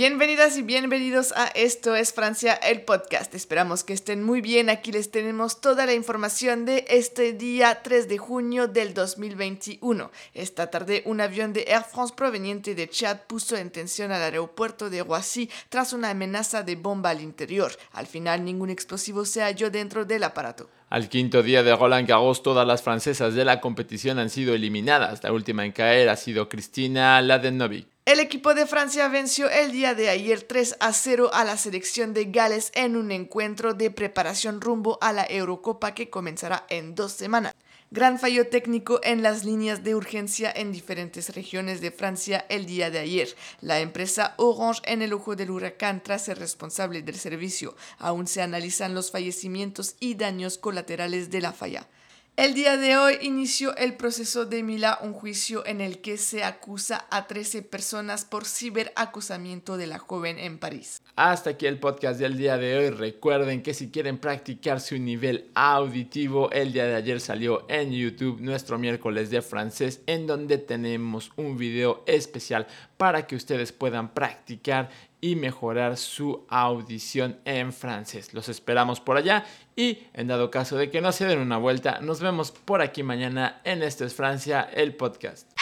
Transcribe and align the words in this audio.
Bienvenidas 0.00 0.56
y 0.56 0.62
bienvenidos 0.62 1.34
a 1.36 1.48
Esto 1.48 1.94
es 1.94 2.14
Francia, 2.14 2.54
el 2.54 2.80
podcast. 2.80 3.34
Esperamos 3.34 3.84
que 3.84 3.92
estén 3.92 4.24
muy 4.24 4.40
bien. 4.40 4.70
Aquí 4.70 4.92
les 4.92 5.10
tenemos 5.10 5.60
toda 5.60 5.84
la 5.84 5.92
información 5.92 6.64
de 6.64 6.86
este 6.88 7.34
día 7.34 7.82
3 7.82 8.08
de 8.08 8.16
junio 8.16 8.66
del 8.66 8.94
2021. 8.94 10.10
Esta 10.32 10.70
tarde 10.70 11.02
un 11.04 11.20
avión 11.20 11.52
de 11.52 11.66
Air 11.68 11.82
France 11.82 12.14
proveniente 12.16 12.74
de 12.74 12.88
Chad 12.88 13.18
puso 13.26 13.58
en 13.58 13.68
tensión 13.68 14.10
al 14.10 14.22
aeropuerto 14.22 14.88
de 14.88 15.04
Roissy 15.04 15.50
tras 15.68 15.92
una 15.92 16.08
amenaza 16.08 16.62
de 16.62 16.76
bomba 16.76 17.10
al 17.10 17.20
interior. 17.20 17.70
Al 17.92 18.06
final 18.06 18.42
ningún 18.42 18.70
explosivo 18.70 19.26
se 19.26 19.42
halló 19.42 19.70
dentro 19.70 20.06
del 20.06 20.24
aparato. 20.24 20.70
Al 20.88 21.10
quinto 21.10 21.42
día 21.42 21.62
de 21.62 21.76
Roland 21.76 22.08
Garros, 22.08 22.42
todas 22.42 22.66
las 22.66 22.80
francesas 22.80 23.34
de 23.34 23.44
la 23.44 23.60
competición 23.60 24.18
han 24.18 24.30
sido 24.30 24.54
eliminadas. 24.54 25.22
La 25.22 25.30
última 25.30 25.66
en 25.66 25.72
caer 25.72 26.08
ha 26.08 26.16
sido 26.16 26.48
Cristina 26.48 27.20
Ladenovic. 27.20 27.86
El 28.10 28.18
equipo 28.18 28.54
de 28.54 28.66
Francia 28.66 29.06
venció 29.06 29.48
el 29.48 29.70
día 29.70 29.94
de 29.94 30.08
ayer 30.08 30.42
3 30.42 30.78
a 30.80 30.92
0 30.92 31.30
a 31.32 31.44
la 31.44 31.56
selección 31.56 32.12
de 32.12 32.24
Gales 32.24 32.72
en 32.74 32.96
un 32.96 33.12
encuentro 33.12 33.72
de 33.72 33.92
preparación 33.92 34.60
rumbo 34.60 34.98
a 35.00 35.12
la 35.12 35.24
Eurocopa 35.30 35.94
que 35.94 36.10
comenzará 36.10 36.66
en 36.70 36.96
dos 36.96 37.12
semanas. 37.12 37.54
Gran 37.92 38.18
fallo 38.18 38.48
técnico 38.48 38.98
en 39.04 39.22
las 39.22 39.44
líneas 39.44 39.84
de 39.84 39.94
urgencia 39.94 40.50
en 40.50 40.72
diferentes 40.72 41.32
regiones 41.36 41.80
de 41.80 41.92
Francia 41.92 42.46
el 42.48 42.66
día 42.66 42.90
de 42.90 42.98
ayer. 42.98 43.28
La 43.60 43.78
empresa 43.78 44.34
Orange 44.38 44.82
en 44.86 45.02
el 45.02 45.12
ojo 45.12 45.36
del 45.36 45.52
huracán 45.52 46.02
tras 46.02 46.24
ser 46.24 46.40
responsable 46.40 47.02
del 47.02 47.14
servicio. 47.14 47.76
Aún 47.98 48.26
se 48.26 48.42
analizan 48.42 48.92
los 48.92 49.12
fallecimientos 49.12 49.94
y 50.00 50.16
daños 50.16 50.58
colaterales 50.58 51.30
de 51.30 51.42
la 51.42 51.52
falla. 51.52 51.86
El 52.40 52.54
día 52.54 52.78
de 52.78 52.96
hoy 52.96 53.18
inició 53.20 53.76
el 53.76 53.98
proceso 53.98 54.46
de 54.46 54.62
Mila, 54.62 54.98
un 55.02 55.12
juicio 55.12 55.62
en 55.66 55.82
el 55.82 56.00
que 56.00 56.16
se 56.16 56.42
acusa 56.42 57.06
a 57.10 57.26
13 57.26 57.60
personas 57.60 58.24
por 58.24 58.46
ciberacusamiento 58.46 59.76
de 59.76 59.86
la 59.86 59.98
joven 59.98 60.38
en 60.38 60.56
París. 60.56 61.02
Hasta 61.16 61.50
aquí 61.50 61.66
el 61.66 61.78
podcast 61.78 62.18
del 62.18 62.38
día 62.38 62.56
de 62.56 62.78
hoy. 62.78 62.88
Recuerden 62.88 63.62
que 63.62 63.74
si 63.74 63.90
quieren 63.90 64.16
practicar 64.16 64.80
su 64.80 64.96
nivel 64.96 65.50
auditivo, 65.54 66.50
el 66.50 66.72
día 66.72 66.86
de 66.86 66.94
ayer 66.94 67.20
salió 67.20 67.66
en 67.68 67.92
YouTube 67.92 68.40
nuestro 68.40 68.78
miércoles 68.78 69.28
de 69.28 69.42
francés, 69.42 70.00
en 70.06 70.26
donde 70.26 70.56
tenemos 70.56 71.32
un 71.36 71.58
video 71.58 72.02
especial 72.06 72.66
para 73.00 73.26
que 73.26 73.34
ustedes 73.34 73.72
puedan 73.72 74.12
practicar 74.12 74.90
y 75.22 75.34
mejorar 75.34 75.96
su 75.96 76.44
audición 76.50 77.38
en 77.46 77.72
francés. 77.72 78.34
Los 78.34 78.50
esperamos 78.50 79.00
por 79.00 79.16
allá 79.16 79.46
y 79.74 80.00
en 80.12 80.26
dado 80.26 80.50
caso 80.50 80.76
de 80.76 80.90
que 80.90 81.00
no 81.00 81.10
se 81.10 81.24
den 81.24 81.38
una 81.38 81.56
vuelta, 81.56 82.00
nos 82.02 82.20
vemos 82.20 82.52
por 82.52 82.82
aquí 82.82 83.02
mañana 83.02 83.62
en 83.64 83.82
Esto 83.82 84.04
es 84.04 84.12
Francia, 84.12 84.68
el 84.74 84.94
podcast. 84.96 85.59